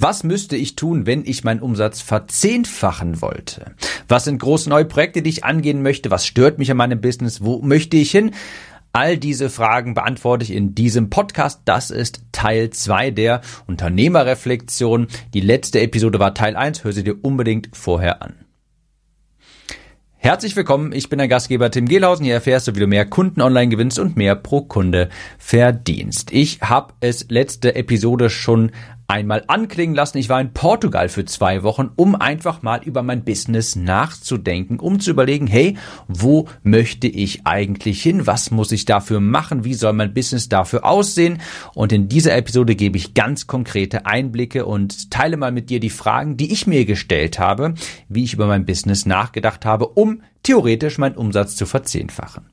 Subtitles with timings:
[0.00, 3.72] Was müsste ich tun, wenn ich meinen Umsatz verzehnfachen wollte?
[4.06, 6.12] Was sind große neue Projekte, die ich angehen möchte?
[6.12, 7.42] Was stört mich an meinem Business?
[7.42, 8.30] Wo möchte ich hin?
[8.92, 11.62] All diese Fragen beantworte ich in diesem Podcast.
[11.64, 15.08] Das ist Teil 2 der Unternehmerreflexion.
[15.34, 16.84] Die letzte Episode war Teil 1.
[16.84, 18.34] Hör sie dir unbedingt vorher an.
[20.20, 22.24] Herzlich willkommen, ich bin der Gastgeber Tim Gehlhausen.
[22.24, 25.08] Hier erfährst du, wie du mehr Kunden online gewinnst und mehr pro Kunde
[25.38, 26.32] verdienst.
[26.32, 28.70] Ich habe es letzte Episode schon
[29.08, 30.18] einmal anklingen lassen.
[30.18, 35.00] Ich war in Portugal für zwei Wochen, um einfach mal über mein Business nachzudenken, um
[35.00, 38.26] zu überlegen, hey, wo möchte ich eigentlich hin?
[38.26, 39.64] Was muss ich dafür machen?
[39.64, 41.40] Wie soll mein Business dafür aussehen?
[41.74, 45.88] Und in dieser Episode gebe ich ganz konkrete Einblicke und teile mal mit dir die
[45.88, 47.72] Fragen, die ich mir gestellt habe,
[48.10, 52.50] wie ich über mein Business nachgedacht habe, um theoretisch meinen Umsatz zu verzehnfachen.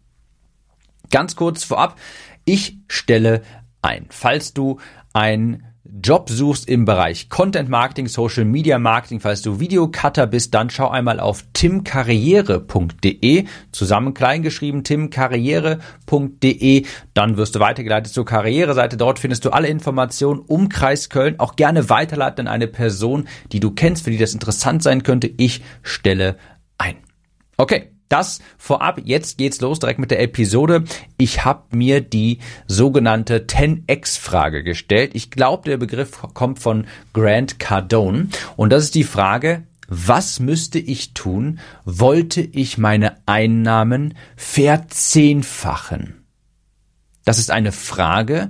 [1.12, 2.00] Ganz kurz vorab,
[2.45, 3.42] ich stelle
[3.81, 4.06] ein.
[4.09, 4.80] Falls du
[5.12, 10.71] ein Job suchst im Bereich Content Marketing, Social Media Marketing, falls du Videocutter bist, dann
[10.71, 19.45] schau einmal auf timkarriere.de, zusammen kleingeschrieben timkarriere.de, dann wirst du weitergeleitet zur Karriereseite, dort findest
[19.45, 24.11] du alle Informationen, Umkreis Köln, auch gerne weiterleiten an eine Person, die du kennst, für
[24.11, 25.30] die das interessant sein könnte.
[25.38, 26.38] Ich stelle
[26.80, 26.95] ein.
[27.58, 30.84] Okay, das vorab, jetzt geht's los direkt mit der Episode.
[31.17, 35.11] Ich habe mir die sogenannte 10x-Frage gestellt.
[35.14, 38.28] Ich glaube, der Begriff kommt von Grant Cardone.
[38.56, 46.26] Und das ist die Frage, was müsste ich tun, wollte ich meine Einnahmen verzehnfachen?
[47.23, 48.50] Das ist eine Frage,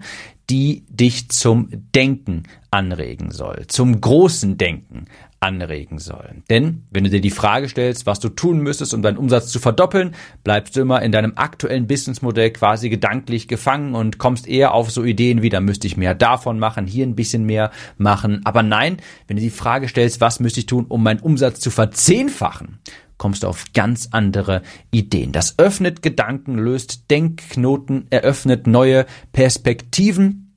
[0.49, 5.05] die dich zum Denken anregen soll, zum großen Denken
[5.39, 6.43] anregen soll.
[6.49, 9.59] Denn wenn du dir die Frage stellst, was du tun müsstest, um deinen Umsatz zu
[9.59, 14.91] verdoppeln, bleibst du immer in deinem aktuellen Businessmodell quasi gedanklich gefangen und kommst eher auf
[14.91, 18.41] so Ideen wie, da müsste ich mehr davon machen, hier ein bisschen mehr machen.
[18.45, 21.69] Aber nein, wenn du die Frage stellst, was müsste ich tun, um meinen Umsatz zu
[21.69, 22.79] verzehnfachen,
[23.17, 24.61] kommst du auf ganz andere
[24.91, 25.31] Ideen.
[25.31, 30.53] Das öffnet Gedanken, löst Denkknoten, eröffnet neue Perspektiven.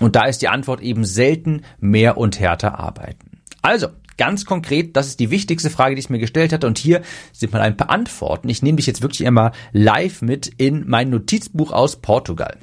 [0.00, 3.42] Und da ist die Antwort eben selten mehr und härter arbeiten.
[3.60, 6.66] Also, ganz konkret, das ist die wichtigste Frage, die ich mir gestellt hatte.
[6.66, 7.02] Und hier
[7.32, 8.48] sind mal ein paar Antworten.
[8.48, 12.58] Ich nehme dich jetzt wirklich einmal live mit in mein Notizbuch aus Portugal.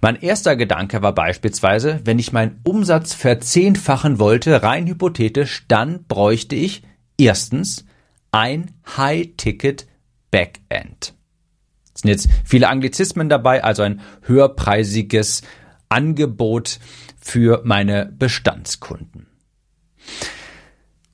[0.00, 6.56] Mein erster Gedanke war beispielsweise, wenn ich meinen Umsatz verzehnfachen wollte, rein hypothetisch, dann bräuchte
[6.56, 6.82] ich
[7.18, 7.84] erstens
[8.32, 9.86] ein High-Ticket
[10.32, 11.14] Backend.
[11.94, 15.42] Es sind jetzt viele Anglizismen dabei, also ein höherpreisiges
[15.88, 16.80] Angebot
[17.20, 19.26] für meine Bestandskunden.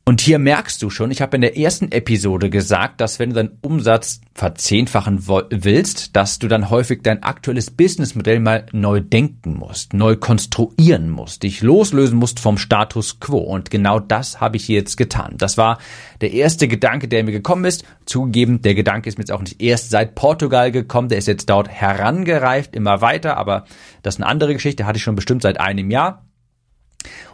[0.09, 3.37] Und hier merkst du schon, ich habe in der ersten Episode gesagt, dass wenn du
[3.37, 9.93] deinen Umsatz verzehnfachen willst, dass du dann häufig dein aktuelles Businessmodell mal neu denken musst,
[9.93, 13.37] neu konstruieren musst, dich loslösen musst vom Status quo.
[13.37, 15.35] Und genau das habe ich hier jetzt getan.
[15.37, 15.77] Das war
[16.23, 17.85] der erste Gedanke, der mir gekommen ist.
[18.07, 21.51] Zugegeben, der Gedanke ist mir jetzt auch nicht erst seit Portugal gekommen, der ist jetzt
[21.51, 23.67] dort herangereift, immer weiter, aber
[24.01, 26.25] das ist eine andere Geschichte, hatte ich schon bestimmt seit einem Jahr.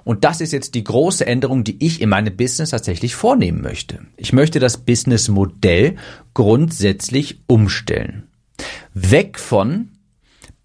[0.04, 4.00] Und das ist jetzt die große Änderung, die ich in meinem Business tatsächlich vornehmen möchte.
[4.16, 5.96] Ich möchte das Businessmodell
[6.34, 8.24] grundsätzlich umstellen.
[8.92, 9.90] Weg von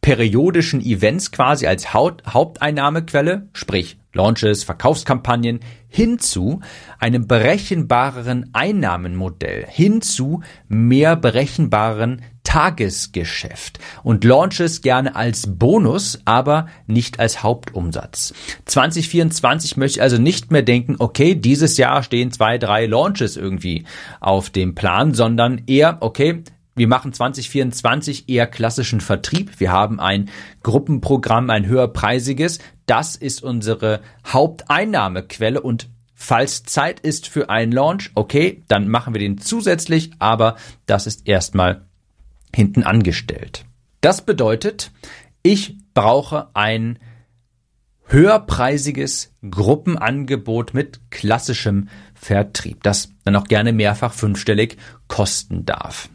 [0.01, 6.61] periodischen Events quasi als Haupteinnahmequelle, sprich Launches, Verkaufskampagnen, hinzu
[6.97, 17.43] einem berechenbareren Einnahmenmodell, hinzu mehr berechenbaren Tagesgeschäft und Launches gerne als Bonus, aber nicht als
[17.43, 18.33] Hauptumsatz.
[18.65, 23.83] 2024 möchte ich also nicht mehr denken, okay, dieses Jahr stehen zwei, drei Launches irgendwie
[24.19, 26.43] auf dem Plan, sondern eher, okay,
[26.79, 29.59] wir machen 2024 eher klassischen Vertrieb.
[29.59, 30.29] Wir haben ein
[30.63, 32.59] Gruppenprogramm, ein höherpreisiges.
[32.85, 35.89] Das ist unsere Haupteinnahmequelle und
[36.21, 41.29] Falls Zeit ist für einen Launch, okay, dann machen wir den zusätzlich, aber das ist
[41.29, 41.85] erstmal
[42.53, 43.63] hinten angestellt.
[44.01, 44.91] Das bedeutet,
[45.43, 46.99] ich brauche ein
[48.03, 54.75] höherpreisiges Gruppenangebot mit klassischem Vertrieb, das dann auch gerne mehrfach fünfstellig
[55.07, 56.09] kosten darf.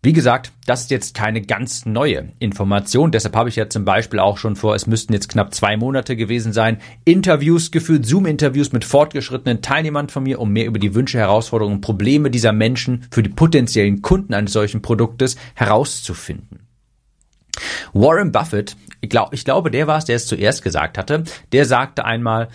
[0.00, 3.10] Wie gesagt, das ist jetzt keine ganz neue Information.
[3.10, 6.14] Deshalb habe ich ja zum Beispiel auch schon vor, es müssten jetzt knapp zwei Monate
[6.14, 11.18] gewesen sein, Interviews geführt, Zoom-Interviews mit fortgeschrittenen Teilnehmern von mir, um mehr über die Wünsche,
[11.18, 16.60] Herausforderungen und Probleme dieser Menschen für die potenziellen Kunden eines solchen Produktes herauszufinden.
[17.92, 21.64] Warren Buffett, ich, glaub, ich glaube, der war es, der es zuerst gesagt hatte, der
[21.64, 22.50] sagte einmal,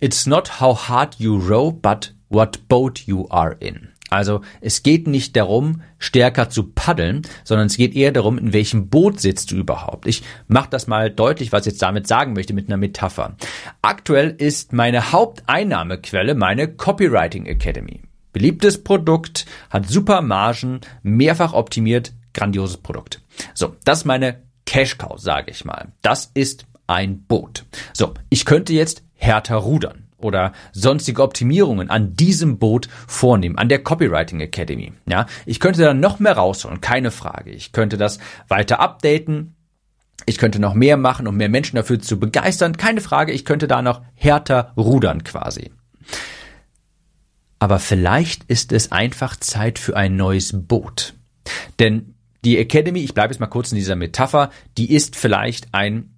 [0.00, 3.88] It's not how hard you row, but what boat you are in.
[4.10, 8.88] Also es geht nicht darum, stärker zu paddeln, sondern es geht eher darum, in welchem
[8.88, 10.06] Boot sitzt du überhaupt.
[10.06, 13.36] Ich mache das mal deutlich, was ich jetzt damit sagen möchte mit einer Metapher.
[13.82, 18.02] Aktuell ist meine Haupteinnahmequelle meine Copywriting Academy.
[18.32, 23.22] Beliebtes Produkt, hat super Margen, mehrfach optimiert, grandioses Produkt.
[23.54, 25.92] So, das ist meine Cash Cow, sage ich mal.
[26.02, 27.64] Das ist ein Boot.
[27.92, 33.82] So, ich könnte jetzt härter rudern oder sonstige Optimierungen an diesem Boot vornehmen, an der
[33.82, 34.92] Copywriting Academy.
[35.08, 37.50] Ja, ich könnte da noch mehr rausholen, keine Frage.
[37.50, 38.18] Ich könnte das
[38.48, 39.54] weiter updaten.
[40.24, 42.76] Ich könnte noch mehr machen, um mehr Menschen dafür zu begeistern.
[42.76, 45.70] Keine Frage, ich könnte da noch härter rudern quasi.
[47.58, 51.14] Aber vielleicht ist es einfach Zeit für ein neues Boot.
[51.78, 52.14] Denn
[52.44, 56.15] die Academy, ich bleibe jetzt mal kurz in dieser Metapher, die ist vielleicht ein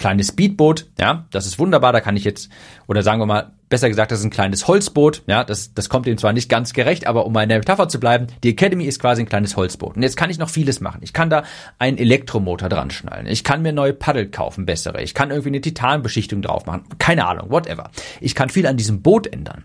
[0.00, 2.50] kleines Speedboot, ja, das ist wunderbar, da kann ich jetzt,
[2.88, 6.06] oder sagen wir mal, besser gesagt, das ist ein kleines Holzboot, ja, das, das kommt
[6.06, 8.84] ihm zwar nicht ganz gerecht, aber um mal in der Metapher zu bleiben, die Academy
[8.84, 9.96] ist quasi ein kleines Holzboot.
[9.96, 11.00] Und jetzt kann ich noch vieles machen.
[11.02, 11.44] Ich kann da
[11.78, 13.26] einen Elektromotor dran schnallen.
[13.26, 15.02] Ich kann mir neue Paddel kaufen, bessere.
[15.02, 16.84] Ich kann irgendwie eine Titanbeschichtung drauf machen.
[16.98, 17.90] Keine Ahnung, whatever.
[18.20, 19.64] Ich kann viel an diesem Boot ändern.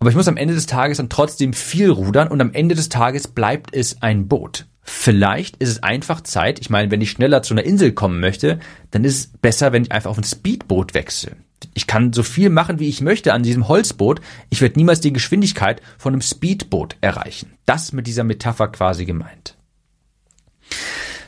[0.00, 2.88] Aber ich muss am Ende des Tages dann trotzdem viel rudern und am Ende des
[2.90, 4.66] Tages bleibt es ein Boot.
[4.90, 8.58] Vielleicht ist es einfach Zeit, ich meine, wenn ich schneller zu einer Insel kommen möchte,
[8.90, 11.36] dann ist es besser, wenn ich einfach auf ein Speedboot wechsle.
[11.74, 14.22] Ich kann so viel machen, wie ich möchte an diesem Holzboot.
[14.48, 17.52] Ich werde niemals die Geschwindigkeit von einem Speedboot erreichen.
[17.66, 19.56] Das mit dieser Metapher quasi gemeint.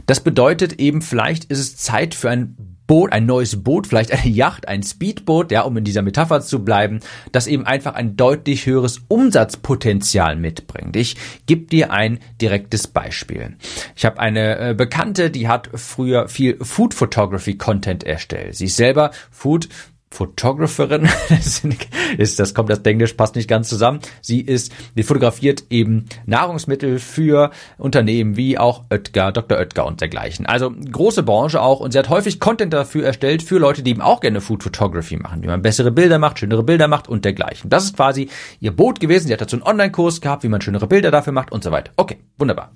[0.07, 4.33] Das bedeutet eben, vielleicht ist es Zeit für ein Boot, ein neues Boot, vielleicht eine
[4.33, 6.99] Yacht, ein Speedboot, ja, um in dieser Metapher zu bleiben,
[7.31, 10.97] das eben einfach ein deutlich höheres Umsatzpotenzial mitbringt.
[10.97, 11.15] Ich
[11.47, 13.57] gebe dir ein direktes Beispiel.
[13.95, 18.57] Ich habe eine äh, Bekannte, die hat früher viel Food Photography Content erstellt.
[18.57, 19.69] Sie ist selber Food
[20.13, 21.09] Photographerin,
[22.19, 24.01] ist, das kommt das Englisch passt nicht ganz zusammen.
[24.21, 29.59] Sie ist, die fotografiert eben Nahrungsmittel für Unternehmen wie auch Oetker, Dr.
[29.59, 30.47] Oetker und dergleichen.
[30.47, 34.01] Also große Branche auch und sie hat häufig Content dafür erstellt für Leute, die eben
[34.01, 37.71] auch gerne Food Photography machen, wie man bessere Bilder macht, schönere Bilder macht und dergleichen.
[37.71, 38.29] Das ist quasi
[38.59, 39.29] ihr Boot gewesen.
[39.29, 41.93] Sie hat dazu einen Online-Kurs gehabt, wie man schönere Bilder dafür macht und so weiter.
[41.97, 42.73] Okay, wunderbar.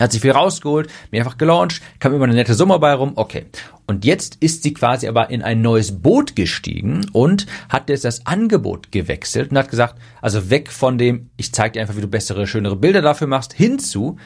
[0.00, 3.46] Hat sich viel rausgeholt, mehrfach gelauncht, kam immer eine nette Summe bei rum, okay.
[3.86, 8.26] Und jetzt ist sie quasi aber in ein neues Boot gestiegen und hat jetzt das
[8.26, 12.08] Angebot gewechselt und hat gesagt, also weg von dem, ich zeig dir einfach, wie du
[12.08, 14.18] bessere, schönere Bilder dafür machst, hinzu,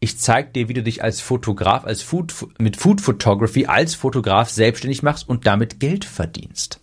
[0.00, 4.48] ich zeig dir, wie du dich als Fotograf, als Food, mit Food Photography als Fotograf
[4.48, 6.79] selbstständig machst und damit Geld verdienst.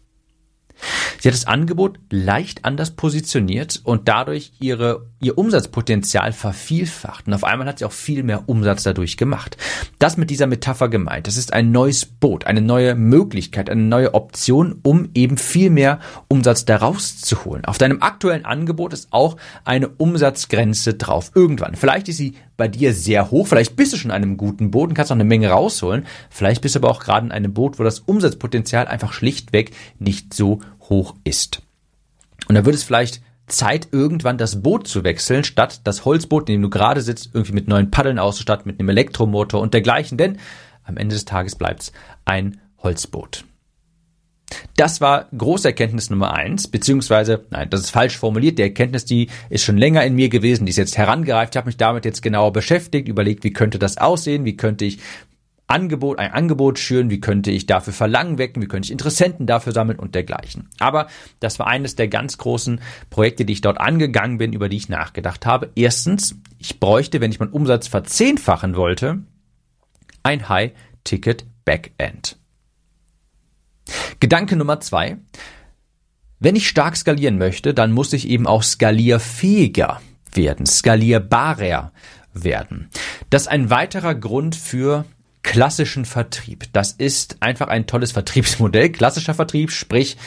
[1.19, 7.27] Sie hat das Angebot leicht anders positioniert und dadurch ihre, ihr Umsatzpotenzial vervielfacht.
[7.27, 9.57] Und auf einmal hat sie auch viel mehr Umsatz dadurch gemacht.
[9.99, 11.27] Das mit dieser Metapher gemeint.
[11.27, 15.99] Das ist ein neues Boot, eine neue Möglichkeit, eine neue Option, um eben viel mehr
[16.27, 17.65] Umsatz daraus zu holen.
[17.65, 21.31] Auf deinem aktuellen Angebot ist auch eine Umsatzgrenze drauf.
[21.33, 21.75] Irgendwann.
[21.75, 23.47] Vielleicht ist sie bei dir sehr hoch.
[23.47, 26.05] Vielleicht bist du schon in einem guten Boot und kannst noch eine Menge rausholen.
[26.29, 30.33] Vielleicht bist du aber auch gerade in einem Boot, wo das Umsatzpotenzial einfach schlichtweg nicht
[30.33, 31.61] so hoch ist.
[32.47, 36.55] Und da wird es vielleicht Zeit, irgendwann das Boot zu wechseln, statt das Holzboot, in
[36.55, 40.37] dem du gerade sitzt, irgendwie mit neuen Paddeln auszustatten, mit einem Elektromotor und dergleichen, denn
[40.83, 41.93] am Ende des Tages bleibt's
[42.25, 43.45] ein Holzboot.
[44.75, 48.57] Das war große Erkenntnis Nummer eins, beziehungsweise, nein, das ist falsch formuliert.
[48.59, 51.55] Die Erkenntnis, die ist schon länger in mir gewesen, die ist jetzt herangereift.
[51.55, 54.99] Ich habe mich damit jetzt genauer beschäftigt, überlegt, wie könnte das aussehen, wie könnte ich
[55.67, 59.73] Angebot, ein Angebot schüren, wie könnte ich dafür Verlangen wecken, wie könnte ich Interessenten dafür
[59.73, 60.69] sammeln und dergleichen.
[60.79, 61.07] Aber
[61.41, 64.87] das war eines der ganz großen Projekte, die ich dort angegangen bin, über die ich
[64.87, 65.71] nachgedacht habe.
[65.75, 69.23] Erstens, ich bräuchte, wenn ich meinen Umsatz verzehnfachen wollte,
[70.23, 72.37] ein High-Ticket-Backend.
[74.19, 75.17] Gedanke Nummer zwei.
[76.39, 80.01] Wenn ich stark skalieren möchte, dann muss ich eben auch skalierfähiger
[80.33, 81.91] werden, skalierbarer
[82.33, 82.89] werden.
[83.29, 85.05] Das ist ein weiterer Grund für
[85.47, 86.65] klassischen Vertrieb.
[86.73, 88.89] Das ist einfach ein tolles Vertriebsmodell.
[88.89, 90.17] Klassischer Vertrieb, sprich,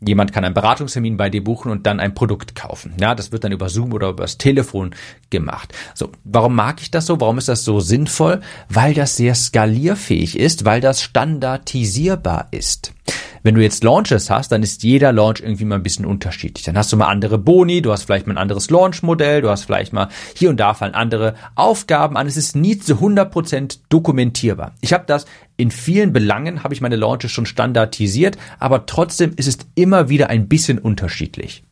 [0.00, 2.94] jemand kann einen Beratungstermin bei dir buchen und dann ein Produkt kaufen.
[2.98, 4.94] Ja, das wird dann über Zoom oder über das Telefon
[5.28, 5.74] gemacht.
[5.94, 7.20] So, warum mag ich das so?
[7.20, 8.40] Warum ist das so sinnvoll?
[8.70, 12.94] Weil das sehr skalierfähig ist, weil das standardisierbar ist.
[13.42, 16.64] Wenn du jetzt Launches hast, dann ist jeder Launch irgendwie mal ein bisschen unterschiedlich.
[16.64, 19.64] Dann hast du mal andere Boni, du hast vielleicht mal ein anderes Launch-Modell, du hast
[19.64, 22.26] vielleicht mal hier und da fallen andere Aufgaben an.
[22.26, 24.74] Es ist nie zu 100% dokumentierbar.
[24.80, 25.24] Ich habe das
[25.56, 30.28] in vielen Belangen, habe ich meine Launches schon standardisiert, aber trotzdem ist es immer wieder
[30.28, 31.64] ein bisschen unterschiedlich.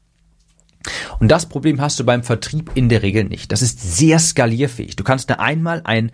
[1.19, 3.53] Und das Problem hast du beim Vertrieb in der Regel nicht.
[3.53, 4.97] Das ist sehr skalierfähig.
[4.97, 6.13] Du kannst da einmal ein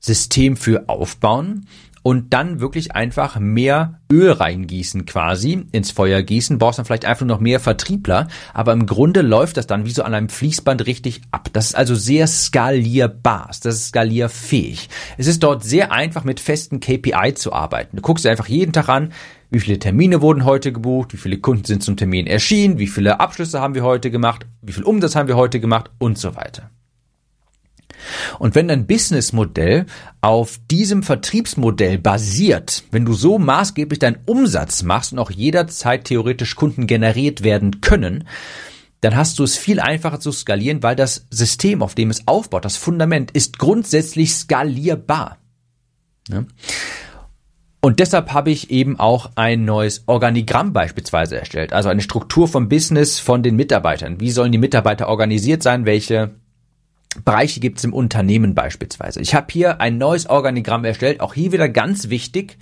[0.00, 1.66] System für aufbauen
[2.02, 7.26] und dann wirklich einfach mehr Öl reingießen quasi, ins Feuer gießen, brauchst dann vielleicht einfach
[7.26, 11.20] noch mehr Vertriebler, aber im Grunde läuft das dann wie so an einem Fließband richtig
[11.30, 11.48] ab.
[11.52, 14.88] Das ist also sehr skalierbar, das ist skalierfähig.
[15.16, 17.96] Es ist dort sehr einfach mit festen KPI zu arbeiten.
[17.96, 19.12] Du guckst dir einfach jeden Tag an,
[19.50, 23.20] wie viele Termine wurden heute gebucht, wie viele Kunden sind zum Termin erschienen, wie viele
[23.20, 26.70] Abschlüsse haben wir heute gemacht, wie viel Umsatz haben wir heute gemacht und so weiter.
[28.38, 29.86] Und wenn dein Businessmodell
[30.20, 36.54] auf diesem Vertriebsmodell basiert, wenn du so maßgeblich deinen Umsatz machst und auch jederzeit theoretisch
[36.56, 38.24] Kunden generiert werden können,
[39.00, 42.64] dann hast du es viel einfacher zu skalieren, weil das System, auf dem es aufbaut,
[42.64, 45.38] das Fundament, ist grundsätzlich skalierbar.
[46.28, 46.44] Ja?
[47.80, 52.68] Und deshalb habe ich eben auch ein neues Organigramm beispielsweise erstellt, also eine Struktur vom
[52.68, 54.18] Business von den Mitarbeitern.
[54.18, 55.86] Wie sollen die Mitarbeiter organisiert sein?
[55.86, 56.32] Welche
[57.24, 59.20] Bereiche gibt es im Unternehmen beispielsweise.
[59.20, 62.58] Ich habe hier ein neues Organigramm erstellt, auch hier wieder ganz wichtig.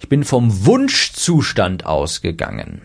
[0.00, 2.82] Ich bin vom Wunschzustand ausgegangen.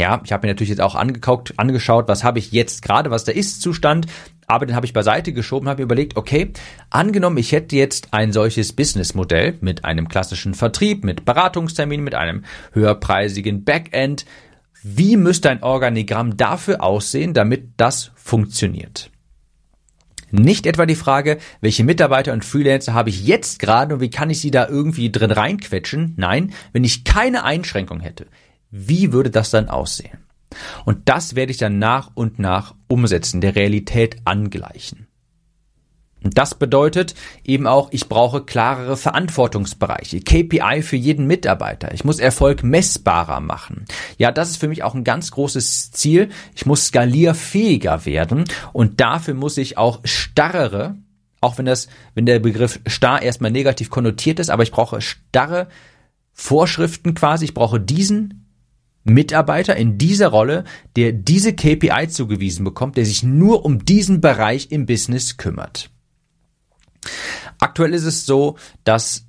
[0.00, 3.24] Ja, ich habe mir natürlich jetzt auch angeguckt, angeschaut, was habe ich jetzt gerade, was
[3.24, 4.06] der Ist-Zustand,
[4.46, 6.52] aber den habe ich beiseite geschoben, habe überlegt, okay,
[6.88, 12.44] angenommen, ich hätte jetzt ein solches Businessmodell mit einem klassischen Vertrieb, mit Beratungstermin, mit einem
[12.72, 14.24] höherpreisigen Backend.
[14.82, 19.10] Wie müsste ein Organigramm dafür aussehen, damit das funktioniert?
[20.30, 24.30] Nicht etwa die Frage, welche Mitarbeiter und Freelancer habe ich jetzt gerade und wie kann
[24.30, 26.14] ich sie da irgendwie drin reinquetschen?
[26.16, 28.26] Nein, wenn ich keine Einschränkung hätte,
[28.70, 30.18] wie würde das dann aussehen?
[30.84, 35.06] Und das werde ich dann nach und nach umsetzen, der Realität angleichen.
[36.22, 41.94] Und das bedeutet eben auch, ich brauche klarere Verantwortungsbereiche, KPI für jeden Mitarbeiter.
[41.94, 43.86] Ich muss Erfolg messbarer machen.
[44.18, 46.28] Ja, das ist für mich auch ein ganz großes Ziel.
[46.54, 50.96] Ich muss skalierfähiger werden und dafür muss ich auch starrere,
[51.40, 55.68] auch wenn das, wenn der Begriff starr erstmal negativ konnotiert ist, aber ich brauche starre
[56.32, 57.46] Vorschriften quasi.
[57.46, 58.46] Ich brauche diesen
[59.04, 60.64] Mitarbeiter in dieser Rolle,
[60.96, 65.90] der diese KPI zugewiesen bekommt, der sich nur um diesen Bereich im Business kümmert.
[67.58, 69.26] Aktuell ist es so, dass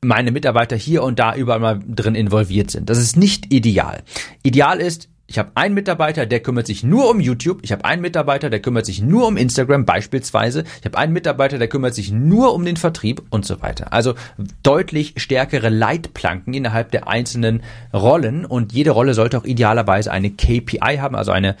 [0.00, 2.88] meine Mitarbeiter hier und da überall mal drin involviert sind.
[2.88, 4.02] Das ist nicht ideal.
[4.42, 7.60] Ideal ist, ich habe einen Mitarbeiter, der kümmert sich nur um YouTube.
[7.62, 10.64] Ich habe einen Mitarbeiter, der kümmert sich nur um Instagram beispielsweise.
[10.80, 13.92] Ich habe einen Mitarbeiter, der kümmert sich nur um den Vertrieb und so weiter.
[13.92, 14.14] Also
[14.62, 17.62] deutlich stärkere Leitplanken innerhalb der einzelnen
[17.92, 21.56] Rollen und jede Rolle sollte auch idealerweise eine KPI haben, also eine,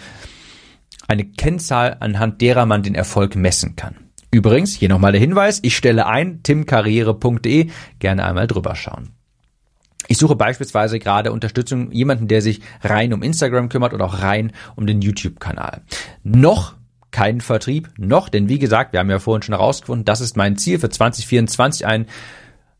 [1.06, 4.07] eine Kennzahl, anhand derer man den Erfolg messen kann.
[4.30, 9.10] Übrigens, hier nochmal der Hinweis, ich stelle ein timkarriere.de, gerne einmal drüber schauen.
[10.06, 14.52] Ich suche beispielsweise gerade Unterstützung, jemanden, der sich rein um Instagram kümmert oder auch rein
[14.76, 15.82] um den YouTube-Kanal.
[16.22, 16.74] Noch
[17.10, 20.56] kein Vertrieb, noch, denn wie gesagt, wir haben ja vorhin schon herausgefunden, das ist mein
[20.56, 22.06] Ziel für 2024, ein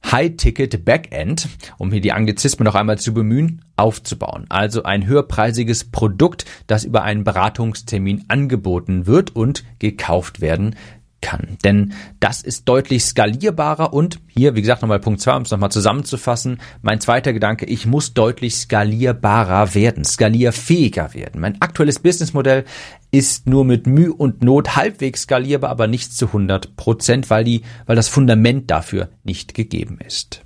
[0.06, 4.46] High-Ticket Backend, um hier die Anglizismen noch einmal zu bemühen, aufzubauen.
[4.48, 10.76] Also ein höherpreisiges Produkt, das über einen Beratungstermin angeboten wird und gekauft werden
[11.20, 11.58] kann.
[11.64, 15.70] Denn das ist deutlich skalierbarer und hier, wie gesagt, nochmal Punkt zwei, um es nochmal
[15.70, 21.40] zusammenzufassen, mein zweiter Gedanke, ich muss deutlich skalierbarer werden, skalierfähiger werden.
[21.40, 22.64] Mein aktuelles Businessmodell
[23.10, 27.62] ist nur mit Mühe und Not halbwegs skalierbar, aber nicht zu 100 Prozent, weil die,
[27.86, 30.42] weil das Fundament dafür nicht gegeben ist.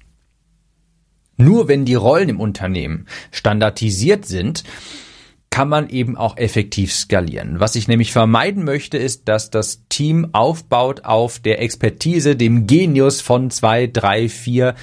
[1.37, 4.65] Nur wenn die Rollen im Unternehmen standardisiert sind,
[5.53, 7.61] kann man eben auch effektiv skalieren.
[7.61, 13.21] Was ich nämlich vermeiden möchte, ist, dass das Team aufbaut auf der Expertise, dem Genius
[13.21, 14.75] von zwei, drei, vier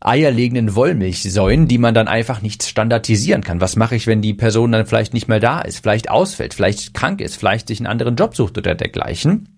[0.00, 3.60] eierlegenden Wollmilchsäulen, die man dann einfach nicht standardisieren kann.
[3.60, 6.94] Was mache ich, wenn die Person dann vielleicht nicht mehr da ist, vielleicht ausfällt, vielleicht
[6.94, 9.48] krank ist, vielleicht sich einen anderen Job sucht oder dergleichen?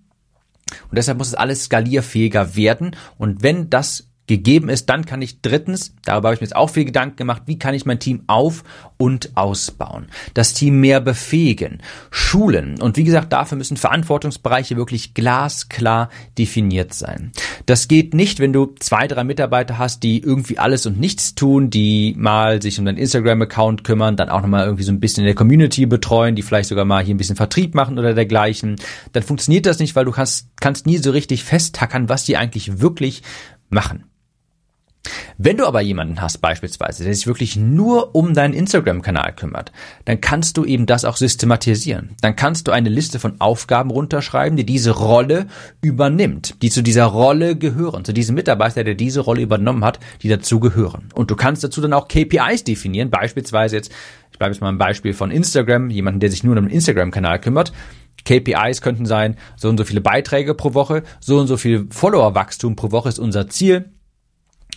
[0.91, 2.97] Und deshalb muss es alles skalierfähiger werden.
[3.19, 6.71] Und wenn das gegeben ist, dann kann ich drittens, darüber habe ich mir jetzt auch
[6.71, 8.63] viel Gedanken gemacht, wie kann ich mein Team auf-
[8.97, 16.11] und ausbauen, das Team mehr befähigen, schulen und wie gesagt, dafür müssen Verantwortungsbereiche wirklich glasklar
[16.39, 17.33] definiert sein.
[17.67, 21.71] Das geht nicht, wenn du zwei, drei Mitarbeiter hast, die irgendwie alles und nichts tun,
[21.71, 25.27] die mal sich um deinen Instagram-Account kümmern, dann auch nochmal irgendwie so ein bisschen in
[25.27, 28.77] der Community betreuen, die vielleicht sogar mal hier ein bisschen Vertrieb machen oder dergleichen.
[29.13, 32.81] Dann funktioniert das nicht, weil du kannst, kannst nie so richtig festtackern, was die eigentlich
[32.81, 33.23] wirklich
[33.71, 34.05] machen.
[35.41, 39.73] Wenn du aber jemanden hast beispielsweise, der sich wirklich nur um deinen Instagram-Kanal kümmert,
[40.05, 42.17] dann kannst du eben das auch systematisieren.
[42.21, 45.47] Dann kannst du eine Liste von Aufgaben runterschreiben, die diese Rolle
[45.81, 50.29] übernimmt, die zu dieser Rolle gehören, zu diesem Mitarbeiter, der diese Rolle übernommen hat, die
[50.29, 51.09] dazu gehören.
[51.15, 53.93] Und du kannst dazu dann auch KPIs definieren, beispielsweise jetzt,
[54.33, 57.41] ich bleibe jetzt mal ein Beispiel von Instagram, jemanden, der sich nur um den Instagram-Kanal
[57.41, 57.73] kümmert,
[58.25, 62.75] KPIs könnten sein, so und so viele Beiträge pro Woche, so und so viel Follower-Wachstum
[62.75, 63.93] pro Woche ist unser Ziel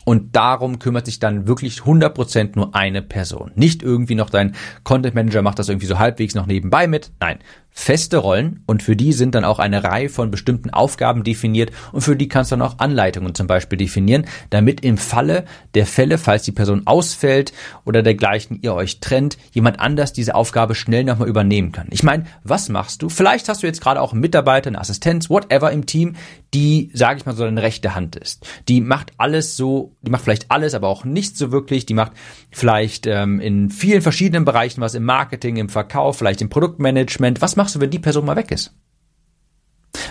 [0.04, 3.52] Und darum kümmert sich dann wirklich 100% nur eine Person.
[3.56, 7.12] Nicht irgendwie noch dein Content Manager macht das irgendwie so halbwegs noch nebenbei mit.
[7.20, 7.40] Nein,
[7.74, 12.02] feste Rollen und für die sind dann auch eine Reihe von bestimmten Aufgaben definiert und
[12.02, 16.18] für die kannst du dann auch Anleitungen zum Beispiel definieren, damit im Falle der Fälle,
[16.18, 17.54] falls die Person ausfällt
[17.86, 21.88] oder dergleichen ihr euch trennt, jemand anders diese Aufgabe schnell nochmal übernehmen kann.
[21.92, 23.10] Ich meine, was machst du?
[23.10, 26.16] Vielleicht hast du jetzt gerade auch einen Mitarbeiter, eine Assistenz, whatever im Team,
[26.54, 28.46] die, sage ich mal, so deine rechte Hand ist.
[28.68, 31.86] Die macht alles so, die macht vielleicht alles, aber auch nicht so wirklich.
[31.86, 32.14] Die macht
[32.50, 37.42] vielleicht ähm, in vielen verschiedenen Bereichen was im Marketing, im Verkauf, vielleicht im Produktmanagement.
[37.42, 38.74] Was machst du, wenn die Person mal weg ist?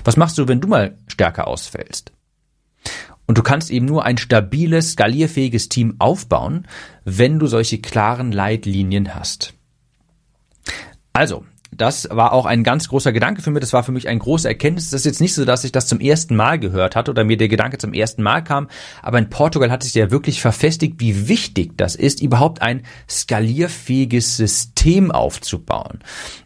[0.05, 2.13] Was machst du, wenn du mal stärker ausfällst?
[3.27, 6.67] Und du kannst eben nur ein stabiles, skalierfähiges Team aufbauen,
[7.05, 9.55] wenn du solche klaren Leitlinien hast.
[11.13, 13.61] Also, das war auch ein ganz großer Gedanke für mich.
[13.61, 14.91] Das war für mich ein großer Erkenntnis.
[14.91, 17.37] Das ist jetzt nicht so, dass ich das zum ersten Mal gehört hatte oder mir
[17.37, 18.69] der Gedanke zum ersten Mal kam.
[19.03, 24.37] Aber in Portugal hat sich ja wirklich verfestigt, wie wichtig das ist, überhaupt ein skalierfähiges
[24.37, 26.01] System aufzubauen.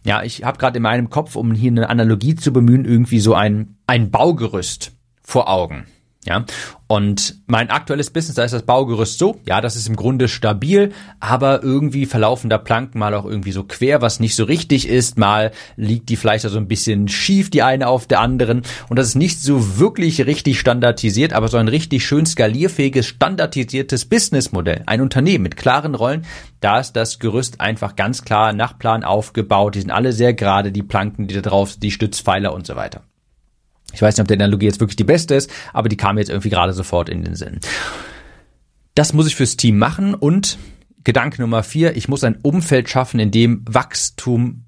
[0.05, 3.35] Ja, ich habe gerade in meinem Kopf, um hier eine Analogie zu bemühen, irgendwie so
[3.35, 5.87] ein, ein Baugerüst vor Augen.
[6.27, 6.45] Ja,
[6.87, 10.93] und mein aktuelles Business, da ist das Baugerüst so, ja, das ist im Grunde stabil,
[11.21, 15.19] aber irgendwie verlaufen da Planken mal auch irgendwie so quer, was nicht so richtig ist,
[15.19, 18.63] mal liegt die vielleicht so ein bisschen schief, die eine auf der anderen.
[18.89, 24.07] Und das ist nicht so wirklich richtig standardisiert, aber so ein richtig schön skalierfähiges, standardisiertes
[24.07, 26.25] Businessmodell, ein Unternehmen mit klaren Rollen,
[26.61, 30.73] da ist das Gerüst einfach ganz klar nach Plan aufgebaut, die sind alle sehr gerade,
[30.73, 33.03] die Planken, die da drauf, die Stützpfeiler und so weiter.
[33.95, 36.29] Ich weiß nicht, ob die Analogie jetzt wirklich die beste ist, aber die kam jetzt
[36.31, 37.61] irgendwie gerade sofort in den Sinn.
[38.95, 40.59] Das muss ich fürs Team machen und
[41.05, 44.65] Gedanke Nummer vier, ich muss ein Umfeld schaffen, in dem Wachstum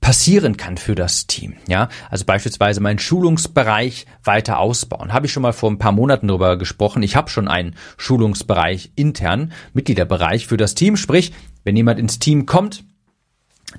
[0.00, 1.54] passieren kann für das Team.
[1.66, 5.12] Ja, also beispielsweise meinen Schulungsbereich weiter ausbauen.
[5.12, 7.02] Habe ich schon mal vor ein paar Monaten darüber gesprochen.
[7.02, 10.96] Ich habe schon einen Schulungsbereich intern, Mitgliederbereich für das Team.
[10.96, 11.32] Sprich,
[11.64, 12.84] wenn jemand ins Team kommt,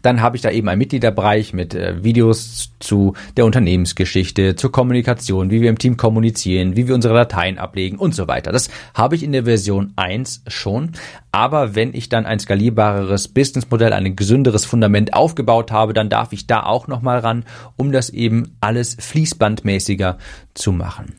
[0.02, 5.52] dann habe ich da eben einen Mitgliederbereich mit äh, Videos zu der Unternehmensgeschichte, zur Kommunikation,
[5.52, 8.52] wie wir im Team kommunizieren, wie wir unsere Dateien ablegen und so weiter.
[8.52, 10.92] Das habe ich in der Version 1 schon.
[11.32, 16.48] Aber wenn ich dann ein skalierbareres Businessmodell, ein gesünderes Fundament aufgebaut habe, dann darf ich
[16.48, 17.46] da auch nochmal ran,
[17.76, 20.18] um das eben alles fließbandmäßiger
[20.54, 21.16] zu machen.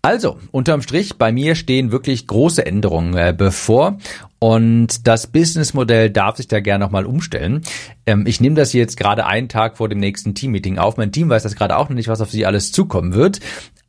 [0.00, 3.98] Also, unterm Strich, bei mir stehen wirklich große Änderungen äh, bevor
[4.38, 7.62] und das Businessmodell darf sich da gerne nochmal umstellen.
[8.06, 10.96] Ähm, ich nehme das jetzt gerade einen Tag vor dem nächsten Teammeeting auf.
[10.96, 13.40] Mein Team weiß das gerade auch noch nicht, was auf sie alles zukommen wird.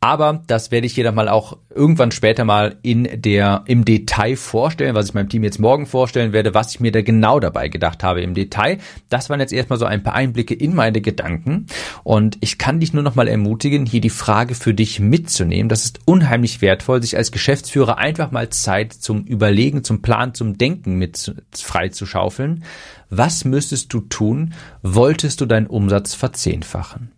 [0.02, 4.38] Aber das werde ich hier dann mal auch irgendwann später mal in der, im Detail
[4.38, 7.68] vorstellen, was ich meinem Team jetzt morgen vorstellen werde, was ich mir da genau dabei
[7.68, 8.78] gedacht habe im Detail.
[9.10, 11.68] Das waren jetzt erstmal so ein paar Einblicke in meine Gedanken.
[12.04, 15.68] Und ich kann dich nur noch mal ermutigen, hier die Frage für dich mitzunehmen.
[15.68, 20.58] Das ist unheimlich wertvoll, sich als Geschäftsführer einfach mal Zeit zum Überlegen, zum Plan, zum
[20.58, 22.64] Denken mit frei zu schaufeln.
[23.10, 27.12] Was müsstest du tun, wolltest du deinen Umsatz verzehnfachen?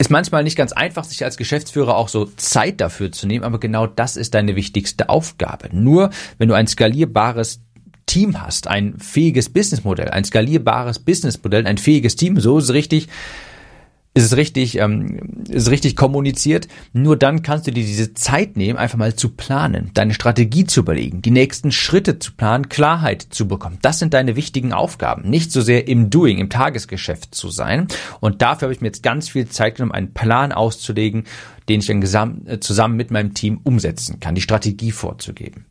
[0.00, 3.58] Ist manchmal nicht ganz einfach, sich als Geschäftsführer auch so Zeit dafür zu nehmen, aber
[3.58, 5.70] genau das ist deine wichtigste Aufgabe.
[5.72, 7.60] Nur wenn du ein skalierbares
[8.06, 13.08] Team hast, ein fähiges Businessmodell, ein skalierbares Businessmodell, ein fähiges Team, so ist es richtig,
[14.14, 16.66] ist es richtig, ähm, ist es richtig kommuniziert.
[16.92, 20.80] Nur dann kannst du dir diese Zeit nehmen, einfach mal zu planen, deine Strategie zu
[20.80, 23.78] überlegen, die nächsten Schritte zu planen, Klarheit zu bekommen.
[23.82, 25.28] Das sind deine wichtigen Aufgaben.
[25.30, 27.86] Nicht so sehr im Doing, im Tagesgeschäft zu sein.
[28.20, 31.24] Und dafür habe ich mir jetzt ganz viel Zeit genommen, einen Plan auszulegen,
[31.68, 35.67] den ich dann äh, zusammen mit meinem Team umsetzen kann, die Strategie vorzugeben.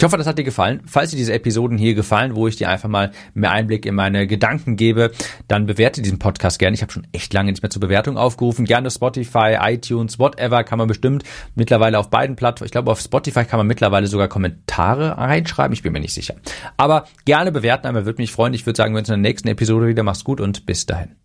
[0.00, 0.80] Ich hoffe, das hat dir gefallen.
[0.86, 4.28] Falls dir diese Episoden hier gefallen, wo ich dir einfach mal mehr Einblick in meine
[4.28, 5.10] Gedanken gebe,
[5.48, 6.76] dann bewerte diesen Podcast gerne.
[6.76, 8.64] Ich habe schon echt lange nicht mehr zur Bewertung aufgerufen.
[8.64, 11.24] Gerne Spotify, iTunes, whatever kann man bestimmt
[11.56, 12.66] mittlerweile auf beiden Plattformen.
[12.66, 15.72] Ich glaube, auf Spotify kann man mittlerweile sogar Kommentare reinschreiben.
[15.72, 16.36] Ich bin mir nicht sicher.
[16.76, 18.54] Aber gerne bewerten, aber würde mich freuen.
[18.54, 20.04] Ich würde sagen, wir uns in der nächsten Episode wieder.
[20.04, 21.16] Mach's gut und bis dahin.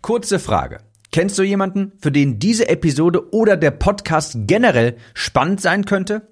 [0.00, 0.78] Kurze Frage.
[1.10, 6.31] Kennst du jemanden, für den diese Episode oder der Podcast generell spannend sein könnte?